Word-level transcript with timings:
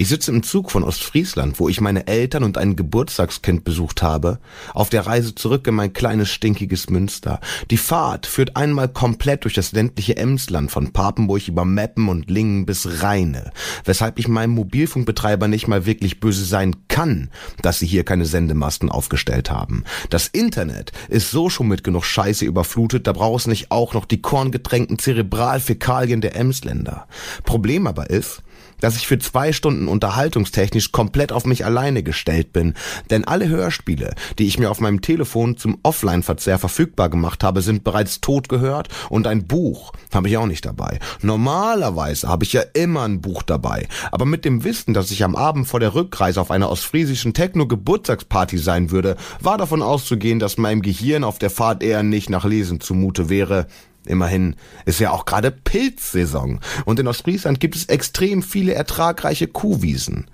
Ich 0.00 0.08
sitze 0.08 0.30
im 0.30 0.42
Zug 0.42 0.70
von 0.70 0.82
Ostfriesland, 0.82 1.60
wo 1.60 1.68
ich 1.68 1.82
meine 1.82 2.06
Eltern 2.06 2.42
und 2.42 2.56
ein 2.56 2.74
Geburtstagskind 2.74 3.64
besucht 3.64 4.00
habe, 4.00 4.38
auf 4.72 4.88
der 4.88 5.06
Reise 5.06 5.34
zurück 5.34 5.66
in 5.66 5.74
mein 5.74 5.92
kleines 5.92 6.30
stinkiges 6.30 6.88
Münster. 6.88 7.38
Die 7.70 7.76
Fahrt 7.76 8.24
führt 8.24 8.56
einmal 8.56 8.88
komplett 8.88 9.44
durch 9.44 9.52
das 9.52 9.72
ländliche 9.72 10.16
Emsland 10.16 10.70
von 10.70 10.94
Papenburg 10.94 11.46
über 11.46 11.66
Meppen 11.66 12.08
und 12.08 12.30
Lingen 12.30 12.64
bis 12.64 13.02
Rheine, 13.02 13.52
weshalb 13.84 14.18
ich 14.18 14.26
meinem 14.26 14.52
Mobilfunkbetreiber 14.52 15.48
nicht 15.48 15.68
mal 15.68 15.84
wirklich 15.84 16.18
böse 16.18 16.46
sein 16.46 16.76
kann, 16.88 17.28
dass 17.60 17.80
sie 17.80 17.86
hier 17.86 18.04
keine 18.04 18.24
Sendemasten 18.24 18.88
aufgestellt 18.88 19.50
haben. 19.50 19.84
Das 20.08 20.28
Internet 20.28 20.92
ist 21.10 21.30
so 21.30 21.50
schon 21.50 21.68
mit 21.68 21.84
genug 21.84 22.06
Scheiße 22.06 22.46
überflutet, 22.46 23.06
da 23.06 23.12
braucht 23.12 23.40
es 23.40 23.46
nicht 23.48 23.70
auch 23.70 23.92
noch 23.92 24.06
die 24.06 24.22
korngetränkten 24.22 24.98
Zerebralfäkalien 24.98 26.22
der 26.22 26.36
Emsländer. 26.36 27.06
Problem 27.44 27.86
aber 27.86 28.08
ist, 28.08 28.42
dass 28.80 28.96
ich 28.96 29.06
für 29.06 29.18
zwei 29.18 29.52
Stunden 29.52 29.88
unterhaltungstechnisch 29.88 30.92
komplett 30.92 31.32
auf 31.32 31.44
mich 31.44 31.64
alleine 31.64 32.02
gestellt 32.02 32.52
bin. 32.52 32.74
Denn 33.10 33.24
alle 33.24 33.48
Hörspiele, 33.48 34.14
die 34.38 34.46
ich 34.46 34.58
mir 34.58 34.70
auf 34.70 34.80
meinem 34.80 35.00
Telefon 35.00 35.56
zum 35.56 35.78
Offline-Verzehr 35.82 36.58
verfügbar 36.58 37.08
gemacht 37.08 37.44
habe, 37.44 37.62
sind 37.62 37.84
bereits 37.84 38.20
tot 38.20 38.48
gehört 38.48 38.88
und 39.08 39.26
ein 39.26 39.46
Buch 39.46 39.92
habe 40.12 40.28
ich 40.28 40.36
auch 40.36 40.46
nicht 40.46 40.64
dabei. 40.64 40.98
Normalerweise 41.22 42.28
habe 42.28 42.44
ich 42.44 42.52
ja 42.52 42.62
immer 42.74 43.02
ein 43.02 43.20
Buch 43.20 43.42
dabei, 43.42 43.88
aber 44.12 44.24
mit 44.24 44.44
dem 44.44 44.64
Wissen, 44.64 44.94
dass 44.94 45.10
ich 45.10 45.24
am 45.24 45.36
Abend 45.36 45.66
vor 45.66 45.80
der 45.80 45.94
Rückreise 45.94 46.40
auf 46.40 46.50
einer 46.50 46.70
ostfriesischen 46.70 47.34
Techno-Geburtstagsparty 47.34 48.58
sein 48.58 48.90
würde, 48.90 49.16
war 49.40 49.58
davon 49.58 49.82
auszugehen, 49.82 50.38
dass 50.38 50.58
meinem 50.58 50.82
Gehirn 50.82 51.24
auf 51.24 51.38
der 51.38 51.50
Fahrt 51.50 51.82
eher 51.82 52.02
nicht 52.02 52.30
nach 52.30 52.44
Lesen 52.44 52.80
zumute 52.80 53.28
wäre. 53.28 53.66
Immerhin 54.06 54.56
ist 54.86 55.00
ja 55.00 55.10
auch 55.10 55.24
gerade 55.24 55.50
Pilzsaison 55.50 56.60
und 56.84 56.98
in 56.98 57.06
Ostfriesland 57.06 57.60
gibt 57.60 57.76
es 57.76 57.86
extrem 57.86 58.42
viele 58.42 58.74
ertragreiche 58.74 59.46
Kuhwiesen. 59.46 60.26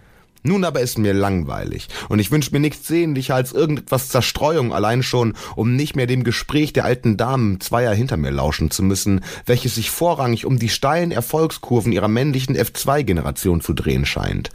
Nun 0.46 0.64
aber 0.64 0.80
ist 0.80 0.96
mir 0.96 1.12
langweilig 1.12 1.88
und 2.08 2.20
ich 2.20 2.30
wünsche 2.30 2.52
mir 2.52 2.60
nichts 2.60 2.86
sehnlicher 2.86 3.34
als 3.34 3.50
irgendetwas 3.50 4.10
Zerstreuung 4.10 4.72
allein 4.72 5.02
schon, 5.02 5.34
um 5.56 5.74
nicht 5.74 5.96
mehr 5.96 6.06
dem 6.06 6.22
Gespräch 6.22 6.72
der 6.72 6.84
alten 6.84 7.16
Damen 7.16 7.60
zweier 7.60 7.92
hinter 7.92 8.16
mir 8.16 8.30
lauschen 8.30 8.70
zu 8.70 8.84
müssen, 8.84 9.22
welches 9.44 9.74
sich 9.74 9.90
vorrangig 9.90 10.46
um 10.46 10.60
die 10.60 10.68
steilen 10.68 11.10
Erfolgskurven 11.10 11.90
ihrer 11.90 12.06
männlichen 12.06 12.56
F2-Generation 12.56 13.60
zu 13.60 13.72
drehen 13.72 14.06
scheint. 14.06 14.50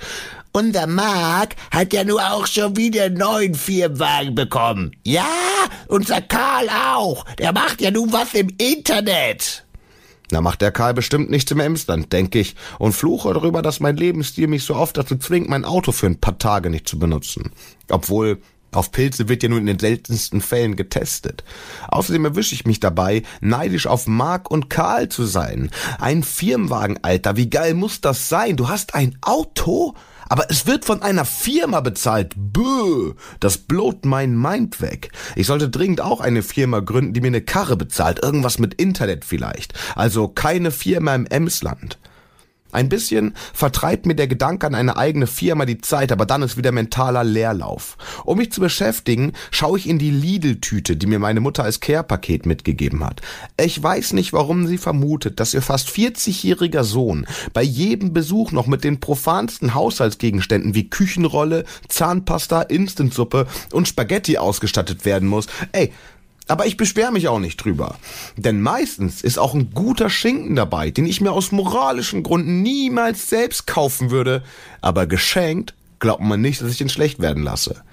Unser 0.54 0.86
Mark 0.86 1.56
hat 1.72 1.94
ja 1.94 2.04
nur 2.04 2.22
auch 2.22 2.46
schon 2.46 2.76
wieder 2.76 3.04
einen 3.04 3.18
neuen 3.18 3.56
Firmenwagen 3.56 4.36
bekommen. 4.36 4.92
Ja, 5.06 5.26
unser 5.88 6.22
Karl 6.22 6.68
auch. 6.70 7.26
Der 7.40 7.54
macht 7.54 7.80
ja 7.80 7.90
nun 7.90 8.12
was 8.12 8.34
im 8.34 8.50
Internet. 8.58 9.66
Na, 10.30 10.42
macht 10.42 10.62
der 10.62 10.72
Karl 10.72 10.94
bestimmt 10.94 11.30
nichts 11.30 11.52
im 11.52 11.60
Emsland, 11.60 12.12
denke 12.12 12.40
ich, 12.40 12.56
und 12.80 12.94
fluche 12.94 13.34
darüber, 13.34 13.62
dass 13.62 13.80
mein 13.80 13.96
Lebensstil 13.96 14.48
mich 14.48 14.64
so 14.64 14.76
oft 14.76 14.98
dazu 14.98 15.18
zwingt, 15.18 15.50
mein 15.50 15.66
Auto 15.66 15.92
für 15.92 16.08
ein 16.08 16.20
paar 16.20 16.38
Tage 16.38 16.70
nicht 16.70 16.88
zu 16.88 17.00
benutzen. 17.00 17.52
Obwohl, 17.90 18.42
auf 18.74 18.92
Pilze 18.92 19.28
wird 19.28 19.44
ja 19.44 19.50
nur 19.50 19.60
in 19.60 19.66
den 19.66 19.80
seltensten 19.80 20.40
Fällen 20.40 20.78
getestet. 20.78 21.44
Außerdem 21.90 22.24
erwische 22.26 22.56
ich 22.56 22.66
mich 22.66 22.80
dabei, 22.80 23.24
neidisch 23.42 23.88
auf 23.88 24.08
Mark 24.08 24.50
und 24.50 24.70
Karl 24.70 25.10
zu 25.10 25.26
sein. 25.26 25.70
Ein 26.00 26.24
Firmenwagen, 26.24 27.00
Alter, 27.04 27.36
wie 27.36 27.50
geil 27.50 27.74
muss 27.74 28.00
das 28.00 28.30
sein? 28.30 28.56
Du 28.56 28.70
hast 28.70 28.96
ein 28.96 29.18
Auto? 29.22 29.96
Aber 30.32 30.50
es 30.50 30.66
wird 30.66 30.86
von 30.86 31.02
einer 31.02 31.26
Firma 31.26 31.82
bezahlt. 31.82 32.36
Böh, 32.38 33.16
das 33.42 33.58
blowt 33.58 34.06
mein 34.06 34.42
Mind 34.42 34.80
weg. 34.80 35.12
Ich 35.36 35.46
sollte 35.46 35.68
dringend 35.68 36.00
auch 36.00 36.22
eine 36.22 36.42
Firma 36.42 36.80
gründen, 36.80 37.12
die 37.12 37.20
mir 37.20 37.28
eine 37.28 37.42
Karre 37.42 37.76
bezahlt. 37.76 38.24
Irgendwas 38.24 38.58
mit 38.58 38.76
Internet 38.76 39.26
vielleicht. 39.26 39.74
Also 39.94 40.30
keine 40.30 40.72
Firma 40.72 41.14
im 41.16 41.26
Emsland. 41.26 42.00
Ein 42.72 42.90
bisschen 42.90 43.34
vertreibt 43.54 44.06
mir 44.06 44.16
der 44.16 44.28
Gedanke 44.28 44.68
an 44.68 44.76
eine 44.76 44.98
eigene 44.98 45.28
Firma 45.28 45.66
die 45.66 45.82
Zeit, 45.82 46.12
aber 46.12 46.26
dann 46.26 46.42
ist 46.42 46.58
wieder 46.58 46.72
mentaler 46.72 47.24
Leerlauf. 47.24 47.98
Um 48.26 48.38
mich 48.38 48.52
zu 48.52 48.62
beschäftigen, 48.62 49.34
schaue 49.52 49.78
ich 49.78 49.88
in 49.88 50.00
die 50.00 50.12
Lidl-Tüte, 50.12 50.96
die 50.96 51.08
mir 51.08 51.20
meine 51.20 51.40
Mutter 51.40 51.64
als 51.64 51.80
Care-Paket 51.80 52.46
mitgegeben 52.46 53.04
hat. 53.04 53.22
Ich 53.60 53.82
weiß 53.82 54.14
nicht, 54.14 54.34
warum 54.34 54.68
sie 54.68 54.78
vermutet, 54.78 55.40
dass 55.40 55.54
ihr 55.54 55.62
fast 55.62 55.90
40-jähriger 55.90 56.84
Sohn 56.84 57.26
bei 57.54 57.64
jedem 57.64 58.14
Besuch 58.14 58.52
noch 58.52 58.68
mit 58.68 58.84
den 58.84 59.00
profansten 59.00 59.74
Haushaltsgegenständen 59.74 60.76
wie 60.76 60.90
Küchenrolle, 60.90 61.66
Zahnpasta, 61.88 62.62
Instantsuppe 62.62 63.48
und 63.72 63.88
Spaghetti 63.88 64.38
ausgestattet 64.38 65.06
werden 65.06 65.28
muss. 65.28 65.48
Ey, 65.72 65.92
aber 66.48 66.66
ich 66.66 66.78
beschwere 66.78 67.12
mich 67.12 67.28
auch 67.28 67.40
nicht 67.40 67.58
drüber. 67.58 67.96
Denn 68.36 68.62
meistens 68.62 69.22
ist 69.22 69.38
auch 69.38 69.54
ein 69.54 69.72
guter 69.74 70.10
Schinken 70.10 70.56
dabei, 70.56 70.92
den 70.92 71.06
ich 71.06 71.22
mir 71.22 71.32
aus 71.32 71.52
moralischen 71.52 72.24
Gründen 72.24 72.62
niemals 72.62 73.30
selbst 73.30 73.68
kaufen 73.68 74.12
würde. 74.12 74.44
Aber 74.82 75.08
geschenkt 75.08 75.74
glaubt 76.00 76.22
man 76.22 76.42
nicht, 76.42 76.62
dass 76.62 76.72
ich 76.72 76.82
ihn 76.82 76.90
schlecht 76.90 77.20
werden 77.20 77.44
lasse. 77.44 77.84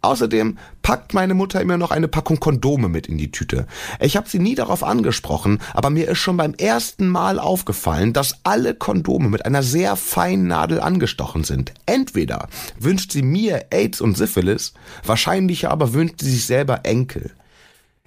Außerdem 0.00 0.58
packt 0.80 1.12
meine 1.12 1.34
Mutter 1.34 1.60
immer 1.60 1.76
noch 1.76 1.90
eine 1.90 2.06
Packung 2.06 2.38
Kondome 2.38 2.88
mit 2.88 3.08
in 3.08 3.18
die 3.18 3.32
Tüte. 3.32 3.66
Ich 3.98 4.16
habe 4.16 4.28
sie 4.28 4.38
nie 4.38 4.54
darauf 4.54 4.84
angesprochen, 4.84 5.60
aber 5.74 5.90
mir 5.90 6.08
ist 6.08 6.18
schon 6.18 6.36
beim 6.36 6.54
ersten 6.54 7.08
Mal 7.08 7.40
aufgefallen, 7.40 8.12
dass 8.12 8.36
alle 8.44 8.74
Kondome 8.74 9.28
mit 9.28 9.44
einer 9.44 9.64
sehr 9.64 9.96
feinen 9.96 10.46
Nadel 10.46 10.80
angestochen 10.80 11.42
sind. 11.42 11.72
Entweder 11.86 12.48
wünscht 12.78 13.10
sie 13.10 13.22
mir 13.22 13.66
AIDS 13.70 14.00
und 14.00 14.16
Syphilis, 14.16 14.72
wahrscheinlicher 15.04 15.72
aber 15.72 15.92
wünscht 15.94 16.20
sie 16.20 16.30
sich 16.30 16.46
selber 16.46 16.84
Enkel. 16.84 17.32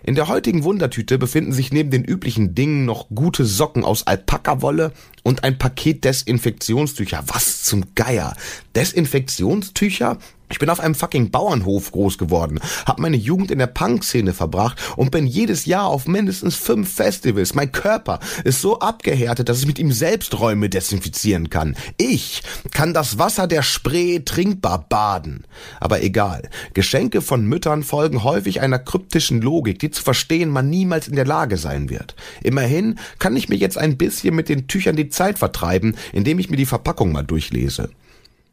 In 0.03 0.15
der 0.15 0.27
heutigen 0.27 0.63
Wundertüte 0.63 1.19
befinden 1.19 1.53
sich 1.53 1.71
neben 1.71 1.91
den 1.91 2.03
üblichen 2.03 2.55
Dingen 2.55 2.85
noch 2.85 3.09
gute 3.13 3.45
Socken 3.45 3.85
aus 3.85 4.07
Alpakawolle 4.07 4.93
und 5.23 5.43
ein 5.43 5.59
Paket 5.59 6.03
Desinfektionstücher. 6.03 7.23
Was 7.27 7.61
zum 7.61 7.93
Geier? 7.93 8.35
Desinfektionstücher? 8.75 10.17
Ich 10.51 10.59
bin 10.59 10.69
auf 10.69 10.79
einem 10.81 10.95
fucking 10.95 11.31
Bauernhof 11.31 11.91
groß 11.91 12.17
geworden, 12.17 12.59
hab 12.85 12.99
meine 12.99 13.15
Jugend 13.15 13.51
in 13.51 13.59
der 13.59 13.67
Punk-Szene 13.67 14.33
verbracht 14.33 14.81
und 14.97 15.09
bin 15.09 15.25
jedes 15.25 15.65
Jahr 15.65 15.87
auf 15.87 16.07
mindestens 16.07 16.55
fünf 16.55 16.93
Festivals. 16.93 17.55
Mein 17.55 17.71
Körper 17.71 18.19
ist 18.43 18.61
so 18.61 18.79
abgehärtet, 18.79 19.47
dass 19.47 19.59
ich 19.59 19.67
mit 19.67 19.79
ihm 19.79 19.91
selbst 19.91 20.37
Räume 20.39 20.69
desinfizieren 20.69 21.49
kann. 21.49 21.77
Ich 21.97 22.43
kann 22.71 22.93
das 22.93 23.17
Wasser 23.17 23.47
der 23.47 23.63
Spree 23.63 24.19
trinkbar 24.19 24.85
baden. 24.89 25.45
Aber 25.79 26.03
egal, 26.03 26.49
Geschenke 26.73 27.21
von 27.21 27.45
Müttern 27.45 27.83
folgen 27.83 28.23
häufig 28.23 28.61
einer 28.61 28.79
kryptischen 28.79 29.41
Logik, 29.41 29.79
die 29.79 29.91
zu 29.91 30.03
verstehen 30.03 30.49
man 30.49 30.69
niemals 30.69 31.07
in 31.07 31.15
der 31.15 31.25
Lage 31.25 31.57
sein 31.57 31.89
wird. 31.89 32.15
Immerhin 32.43 32.99
kann 33.19 33.35
ich 33.35 33.47
mir 33.47 33.55
jetzt 33.55 33.77
ein 33.77 33.97
bisschen 33.97 34.35
mit 34.35 34.49
den 34.49 34.67
Tüchern 34.67 34.95
die 34.95 35.09
Zeit 35.09 35.39
vertreiben, 35.39 35.95
indem 36.11 36.39
ich 36.39 36.49
mir 36.49 36.57
die 36.57 36.65
Verpackung 36.65 37.11
mal 37.11 37.23
durchlese. 37.23 37.89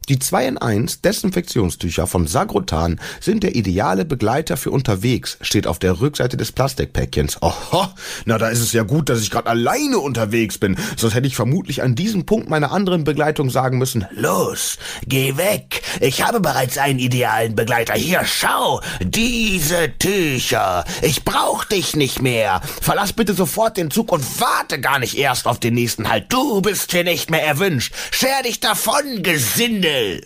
Die 0.09 0.19
2 0.19 0.49
in 0.49 0.57
1 0.57 1.03
Desinfektionstücher 1.03 2.07
von 2.07 2.27
Sagrotan 2.27 2.99
sind 3.21 3.43
der 3.43 3.55
ideale 3.55 4.07
Begleiter 4.07 4.57
für 4.57 4.71
unterwegs, 4.71 5.37
steht 5.43 5.67
auf 5.67 5.79
der 5.79 6.01
Rückseite 6.01 6.39
des 6.39 6.51
Plastikpäckchens. 6.51 7.43
Oho, 7.43 7.89
na 8.25 8.39
da 8.39 8.49
ist 8.49 8.61
es 8.61 8.73
ja 8.73 8.85
gut, 8.85 9.11
dass 9.11 9.21
ich 9.21 9.31
gerade 9.31 9.51
alleine 9.51 9.99
unterwegs 9.99 10.57
bin, 10.57 10.77
sonst 10.97 11.15
hätte 11.15 11.27
ich 11.27 11.37
vermutlich 11.37 11.83
an 11.83 11.95
diesem 11.95 12.25
Punkt 12.25 12.49
meiner 12.49 12.73
anderen 12.73 13.05
Begleitung 13.05 13.51
sagen 13.51 13.77
müssen, 13.77 14.07
los, 14.13 14.79
geh 15.07 15.37
weg, 15.37 15.83
ich 16.01 16.27
habe 16.27 16.41
bereits 16.41 16.79
einen 16.79 17.01
idealen 17.01 17.55
Begleiter. 17.55 17.93
Hier, 17.93 18.23
schau, 18.25 18.81
diese 19.03 19.93
Tücher, 19.99 20.87
ich 21.03 21.23
brauch 21.23 21.65
dich 21.65 21.97
nicht 21.97 22.23
mehr. 22.23 22.63
Verlass 22.81 23.13
bitte 23.13 23.35
sofort 23.35 23.77
den 23.77 23.91
Zug 23.91 24.11
und 24.11 24.25
warte 24.41 24.81
gar 24.81 25.01
nicht 25.01 25.19
erst 25.19 25.47
auf 25.47 25.61
den 25.61 25.75
nächsten 25.75 26.09
Halt. 26.09 26.33
Du 26.33 26.63
bist 26.63 26.93
hier 26.93 27.05
nicht 27.05 27.31
mehr 27.31 27.45
erwünscht. 27.45 27.93
Scher 28.11 28.43
dich 28.43 28.61
davon, 28.61 29.23
Gesindel 29.23 29.97
will. 29.98 30.22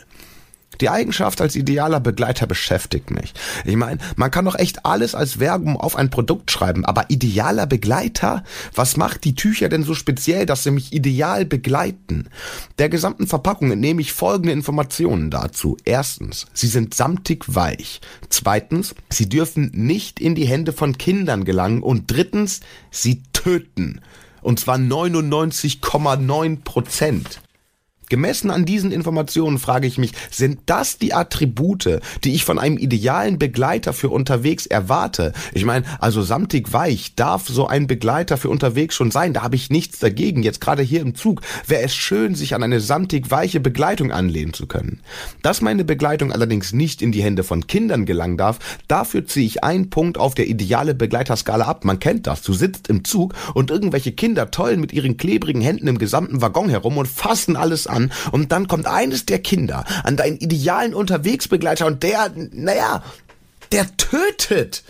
Die 0.81 0.89
Eigenschaft 0.89 1.41
als 1.41 1.55
idealer 1.55 2.01
Begleiter 2.01 2.47
beschäftigt 2.47 3.11
mich. 3.11 3.35
Ich 3.65 3.77
meine, 3.77 3.99
man 4.17 4.31
kann 4.31 4.47
doch 4.47 4.59
echt 4.59 4.85
alles 4.85 5.15
als 5.15 5.39
Werbung 5.39 5.77
auf 5.77 5.95
ein 5.95 6.11
Produkt 6.11 6.51
schreiben, 6.51 6.85
aber 6.85 7.09
idealer 7.09 7.67
Begleiter? 7.67 8.43
Was 8.75 8.97
macht 8.97 9.23
die 9.25 9.35
Tücher 9.35 9.69
denn 9.69 9.85
so 9.85 9.95
speziell, 9.95 10.45
dass 10.45 10.65
sie 10.65 10.73
mich 10.73 10.93
ideal 10.93 11.45
begleiten? 11.45 12.29
Der 12.79 12.89
gesamten 12.89 13.29
Verpackung 13.29 13.71
entnehme 13.71 14.01
ich 14.01 14.13
folgende 14.13 14.53
Informationen 14.53 15.31
dazu. 15.31 15.77
Erstens, 15.85 16.47
sie 16.53 16.69
sind 16.69 16.95
samtig 16.95 17.45
weich. 17.55 18.01
Zweitens, 18.29 18.97
sie 19.09 19.29
dürfen 19.29 19.71
nicht 19.75 20.21
in 20.21 20.35
die 20.35 20.47
Hände 20.47 20.73
von 20.73 20.99
Kindern 20.99 21.45
gelangen. 21.45 21.83
Und 21.83 22.11
drittens, 22.11 22.61
sie 22.91 23.23
töten. 23.33 24.01
Und 24.41 24.59
zwar 24.59 24.79
99,9 24.79 26.65
Prozent. 26.65 27.41
Gemessen 28.13 28.51
an 28.51 28.67
diesen 28.67 28.93
Informationen 28.93 29.59
frage 29.59 29.87
ich 29.87 29.97
mich, 29.97 30.13
sind 30.31 30.59
das 30.67 30.99
die 30.99 31.15
Attribute, 31.15 31.99
die 32.25 32.35
ich 32.35 32.45
von 32.45 32.59
einem 32.59 32.77
idealen 32.77 33.39
Begleiter 33.39 33.95
für 33.95 34.11
unterwegs 34.11 34.67
erwarte? 34.67 35.33
Ich 35.55 35.65
meine, 35.65 35.87
also 35.99 36.21
samtig 36.21 36.75
weich 36.75 37.15
darf 37.15 37.49
so 37.49 37.67
ein 37.67 37.87
Begleiter 37.87 38.37
für 38.37 38.51
unterwegs 38.51 38.97
schon 38.97 39.11
sein, 39.11 39.33
da 39.33 39.43
habe 39.43 39.57
ich 39.57 39.71
nichts 39.71 39.99
dagegen. 39.99 40.43
Jetzt 40.43 40.61
gerade 40.61 40.83
hier 40.83 41.01
im 41.01 41.15
Zug 41.15 41.41
wäre 41.67 41.85
es 41.85 41.95
schön, 41.95 42.35
sich 42.35 42.55
an 42.55 42.63
eine 42.63 42.81
samtig 42.81 43.31
weiche 43.31 43.61
Begleitung 43.61 44.13
anlehnen 44.13 44.53
zu 44.53 44.67
können. 44.67 45.01
Dass 45.41 45.63
meine 45.63 45.83
Begleitung 45.83 46.33
allerdings 46.33 46.75
nicht 46.75 47.01
in 47.01 47.13
die 47.13 47.23
Hände 47.23 47.45
von 47.45 47.67
Kindern 47.67 48.05
gelangen 48.05 48.37
darf, 48.37 48.59
dafür 48.89 49.25
ziehe 49.25 49.47
ich 49.47 49.65
einen 49.65 49.89
Punkt 49.89 50.19
auf 50.19 50.35
der 50.35 50.49
ideale 50.49 50.95
Begleiterskala 50.95 51.65
ab. 51.65 51.87
Man 51.87 51.99
kennt 51.99 52.27
das. 52.27 52.43
Du 52.43 52.53
sitzt 52.53 52.89
im 52.89 53.05
Zug 53.05 53.33
und 53.55 53.71
irgendwelche 53.71 54.13
Kinder 54.13 54.51
tollen 54.51 54.83
mit 54.83 54.93
ihren 54.93 55.17
klebrigen 55.17 55.63
Händen 55.63 55.89
im 55.89 55.97
gesamten 55.97 56.43
Waggon 56.43 56.69
herum 56.69 56.99
und 56.99 57.09
fassen 57.09 57.57
alles 57.57 57.87
an 57.87 58.02
und 58.31 58.53
dann 58.53 58.69
kommt 58.69 58.87
eines 58.87 59.27
der 59.27 59.39
Kinder 59.41 59.85
an 60.05 60.17
deinen 60.17 60.39
idealen 60.39 60.95
Unterwegsbegleiter 60.95 61.87
und 61.87 62.03
der, 62.03 62.33
naja, 62.35 63.03
der 63.71 63.97
tötet. 63.97 64.83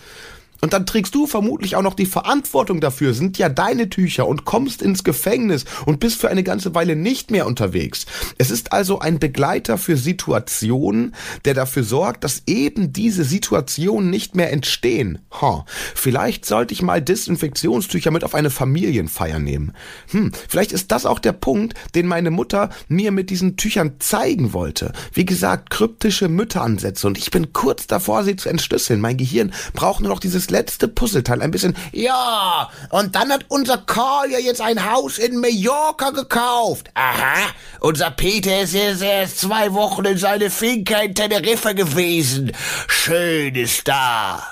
Und 0.63 0.73
dann 0.73 0.87
trägst 0.87 1.13
du 1.17 1.27
vermutlich 1.27 1.75
auch 1.75 1.83
noch 1.83 1.95
die 1.95 2.07
Verantwortung 2.07 2.81
dafür, 2.81 3.15
sind 3.15 3.37
ja 3.37 3.49
deine 3.49 3.91
Tücher 3.91 4.29
und 4.29 4.45
kommst 4.45 4.81
ins 4.81 5.03
Gefängnis 5.03 5.65
und 5.87 5.99
bist 5.99 6.21
für 6.21 6.31
eine 6.31 6.45
ganze 6.45 6.73
Weile 6.73 6.95
nicht 6.95 7.33
mehr 7.33 7.49
unterwegs. 7.49 8.07
Es 8.39 8.53
ist 8.53 8.73
also 8.73 9.01
ein 9.01 9.19
Begleiter 9.19 9.77
für 9.77 9.97
Situationen, 9.97 11.17
der 11.45 11.55
dafür 11.55 11.83
sorgt, 11.83 12.23
dass 12.23 12.45
eben 12.47 12.93
diese 12.93 13.25
Situationen 13.25 14.09
nicht 14.09 14.37
mehr 14.37 14.53
entstehen. 14.53 15.19
Ha, 15.41 15.67
vielleicht 15.97 16.47
sollte 16.47 16.75
ich 16.75 16.83
mal 16.83 17.03
Desinfektionstücher 17.03 18.13
mit 18.13 18.23
auf 18.23 18.37
eine 18.37 18.51
Familienfeier 18.51 19.41
nehmen. 19.41 19.73
Hm, 20.13 20.31
vielleicht 20.49 20.71
ist 20.71 20.93
das 20.93 21.07
auch 21.07 21.19
der 21.19 21.33
Punkt, 21.33 21.75
den 21.97 22.07
meine 22.07 22.31
Mutter 22.31 22.71
mir 22.87 23.11
mit 23.11 23.31
diesen 23.31 23.57
Tüchern 23.57 23.95
zeigen 23.99 24.53
wollte. 24.53 24.93
Wie 25.13 25.25
gesagt, 25.25 25.71
kryptische 25.71 26.29
Mütteransätze 26.29 27.09
und 27.09 27.19
ich 27.19 27.33
bin 27.33 27.53
kurz 27.53 27.89
davor, 27.89 28.23
sie 28.23 28.37
zu 28.37 28.49
entschlüsseln. 28.49 29.01
Mein 29.01 29.17
Gehirn 29.17 29.53
braucht 29.73 30.03
nur 30.03 30.11
noch 30.11 30.21
dieses 30.21 30.52
letzte 30.53 30.87
Puzzleteil 30.87 31.43
ein 31.43 31.51
bisschen. 31.51 31.75
Ja, 31.91 32.71
und 32.91 33.17
dann 33.17 33.33
hat 33.33 33.47
unser 33.49 33.79
Karl 33.79 34.31
ja 34.31 34.39
jetzt 34.39 34.61
ein 34.61 34.93
Haus 34.93 35.19
in 35.19 35.41
Mallorca 35.41 36.11
gekauft. 36.11 36.91
Aha, 36.95 37.51
unser 37.81 38.11
Peter 38.13 38.63
ist 38.63 38.75
jetzt 38.75 39.03
erst 39.03 39.41
zwei 39.41 39.73
Wochen 39.73 40.05
in 40.05 40.19
seine 40.19 40.51
Finca 40.51 41.01
in 41.01 41.15
Teneriffa 41.15 41.73
gewesen. 41.73 42.53
Schön 42.87 43.55
ist 43.57 43.89
da. 43.89 44.43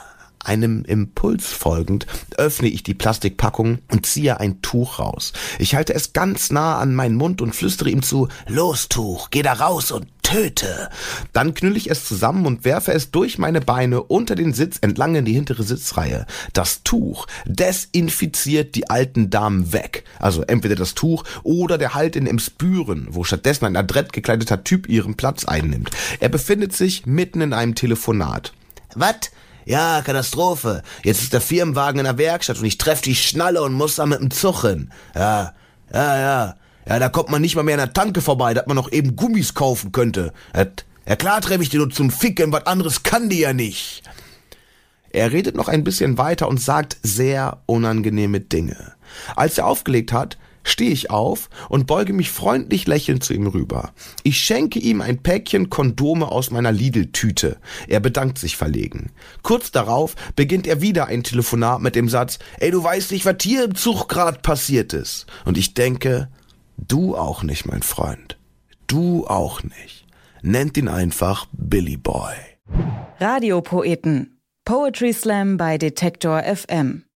Einem 0.43 0.85
Impuls 0.87 1.49
folgend 1.49 2.07
öffne 2.39 2.69
ich 2.69 2.83
die 2.83 2.95
Plastikpackung 2.95 3.81
und 3.93 4.07
ziehe 4.07 4.41
ein 4.41 4.63
Tuch 4.63 4.99
raus. 4.99 5.35
Ich 5.59 5.75
halte 5.75 5.95
es 5.95 6.15
ganz 6.15 6.51
nah 6.51 6.79
an 6.79 6.95
meinen 6.95 7.17
Mund 7.17 7.43
und 7.43 7.55
flüstere 7.55 7.91
ihm 7.91 8.03
zu, 8.03 8.29
Los, 8.47 8.89
Tuch, 8.89 9.29
geh 9.31 9.43
da 9.43 9.53
raus 9.53 9.91
und 9.93 10.07
töte. 10.31 10.89
Dann 11.33 11.55
knülle 11.55 11.77
ich 11.77 11.91
es 11.91 12.05
zusammen 12.05 12.47
und 12.47 12.65
werfe 12.65 12.93
es 12.93 13.11
durch 13.11 13.39
meine 13.39 13.61
Beine 13.61 14.03
unter 14.03 14.35
den 14.35 14.53
Sitz 14.53 14.79
entlang 14.81 15.15
in 15.15 15.25
die 15.25 15.33
hintere 15.33 15.63
Sitzreihe. 15.63 16.27
Das 16.53 16.83
Tuch 16.83 17.27
desinfiziert 17.47 18.75
die 18.75 18.89
alten 18.89 19.31
Damen 19.31 19.73
weg. 19.73 20.05
Also 20.19 20.43
entweder 20.43 20.77
das 20.77 20.95
Tuch 20.95 21.25
oder 21.43 21.79
der 21.79 21.95
Halt 21.95 22.17
in 22.17 22.27
Emsbüren, 22.27 23.09
wo 23.11 23.25
stattdessen 23.25 23.65
ein 23.65 23.77
adrett 23.77 24.13
gekleideter 24.13 24.63
Typ 24.63 24.89
ihren 24.89 25.17
Platz 25.17 25.45
einnimmt. 25.45 25.91
Er 26.21 26.29
befindet 26.29 26.75
sich 26.75 27.07
mitten 27.07 27.41
in 27.41 27.53
einem 27.53 27.75
Telefonat. 27.75 28.53
Was? 28.95 29.31
Ja, 29.65 30.03
Katastrophe. 30.03 30.83
Jetzt 31.03 31.23
ist 31.23 31.33
der 31.33 31.41
Firmenwagen 31.41 31.99
in 31.99 32.05
der 32.05 32.19
Werkstatt 32.19 32.59
und 32.59 32.65
ich 32.65 32.79
treffe 32.79 33.03
die 33.03 33.15
Schnalle 33.15 33.63
und 33.63 33.73
muss 33.73 33.97
da 33.97 34.07
mit 34.07 34.21
dem 34.21 34.31
Zug 34.31 34.63
hin. 34.63 34.91
Ja, 35.15 35.55
ja, 35.93 36.19
ja. 36.19 36.55
Ja, 36.89 36.99
da 36.99 37.09
kommt 37.09 37.31
man 37.31 37.43
nicht 37.43 37.57
mal 37.57 37.63
mehr 37.63 37.75
an 37.75 37.87
der 37.87 37.93
Tanke 37.93 38.21
vorbei, 38.21 38.55
dass 38.55 38.67
man 38.67 38.77
noch 38.77 38.91
eben 38.91 39.17
Gummis 39.17 39.55
kaufen 39.55 39.93
könnte. 39.93 40.33
Ja 41.07 41.17
klar 41.17 41.41
treffe 41.41 41.63
ich 41.63 41.69
die 41.69 41.79
nur 41.79 41.91
zum 41.91 42.11
Ficken, 42.11 42.53
was 42.53 42.67
anderes 42.67 43.03
kann 43.03 43.29
die 43.29 43.41
ja 43.41 43.53
nicht. 43.53 44.03
Er 45.11 45.33
redet 45.33 45.57
noch 45.57 45.69
ein 45.69 45.83
bisschen 45.83 46.19
weiter 46.19 46.49
und 46.49 46.61
sagt 46.61 46.97
sehr 47.03 47.63
unangenehme 47.67 48.41
Dinge. 48.41 48.93
Als 49.35 49.59
er 49.59 49.67
aufgelegt 49.67 50.13
hat, 50.13 50.39
stehe 50.63 50.93
ich 50.93 51.11
auf 51.11 51.49
und 51.69 51.87
beuge 51.87 52.13
mich 52.13 52.31
freundlich 52.31 52.87
lächelnd 52.87 53.25
zu 53.25 53.35
ihm 53.35 53.47
rüber. 53.47 53.93
Ich 54.23 54.39
schenke 54.39 54.79
ihm 54.79 55.01
ein 55.01 55.23
Päckchen 55.23 55.71
Kondome 55.71 56.29
aus 56.29 56.51
meiner 56.51 56.71
Lidl-Tüte. 56.71 57.57
Er 57.89 58.01
bedankt 58.01 58.39
sich 58.39 58.57
verlegen. 58.57 59.11
Kurz 59.43 59.73
darauf 59.73 60.15
beginnt 60.37 60.67
er 60.67 60.81
wieder 60.81 61.07
ein 61.07 61.25
Telefonat 61.25 61.81
mit 61.81 61.97
dem 61.97 62.09
Satz, 62.09 62.39
ey, 62.59 62.71
du 62.71 62.85
weißt 62.85 63.11
nicht, 63.11 63.27
was 63.27 63.37
hier 63.41 63.65
im 63.65 63.75
Zug 63.75 64.09
grad 64.09 64.43
passiert 64.43 64.93
ist. 64.93 65.27
Und 65.45 65.59
ich 65.59 65.75
denke, 65.75 66.29
du 66.89 67.17
auch 67.17 67.43
nicht, 67.43 67.67
mein 67.67 67.83
Freund. 67.83 68.39
Du 68.87 69.27
auch 69.27 69.63
nicht. 69.63 70.07
Nennt 70.43 70.77
ihn 70.77 70.89
einfach 70.89 71.47
Billy 71.53 71.97
Boy. 71.97 72.35
Radiopoeten. 73.19 74.41
Poetry 74.65 75.13
Slam 75.13 75.57
bei 75.57 75.79
Detektor 75.79 76.43
FM. 76.43 77.05